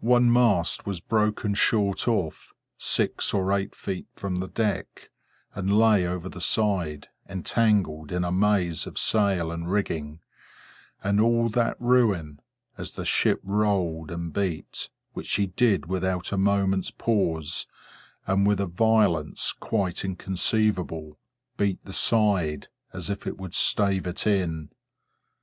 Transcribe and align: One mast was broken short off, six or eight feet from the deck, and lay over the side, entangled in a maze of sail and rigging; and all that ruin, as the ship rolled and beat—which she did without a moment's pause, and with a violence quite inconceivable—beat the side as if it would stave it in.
One 0.00 0.32
mast 0.32 0.86
was 0.86 0.98
broken 1.00 1.52
short 1.52 2.08
off, 2.08 2.54
six 2.78 3.34
or 3.34 3.52
eight 3.52 3.74
feet 3.74 4.06
from 4.14 4.36
the 4.36 4.48
deck, 4.48 5.10
and 5.54 5.78
lay 5.78 6.06
over 6.06 6.30
the 6.30 6.40
side, 6.40 7.08
entangled 7.28 8.10
in 8.10 8.24
a 8.24 8.32
maze 8.32 8.86
of 8.86 8.96
sail 8.96 9.50
and 9.52 9.70
rigging; 9.70 10.20
and 11.04 11.20
all 11.20 11.50
that 11.50 11.78
ruin, 11.78 12.40
as 12.78 12.92
the 12.92 13.04
ship 13.04 13.40
rolled 13.44 14.10
and 14.10 14.32
beat—which 14.32 15.28
she 15.28 15.48
did 15.48 15.84
without 15.84 16.32
a 16.32 16.38
moment's 16.38 16.90
pause, 16.90 17.66
and 18.26 18.46
with 18.46 18.60
a 18.60 18.66
violence 18.66 19.52
quite 19.52 20.02
inconceivable—beat 20.02 21.78
the 21.84 21.92
side 21.92 22.68
as 22.94 23.10
if 23.10 23.26
it 23.26 23.36
would 23.36 23.52
stave 23.52 24.06
it 24.06 24.26
in. 24.26 24.70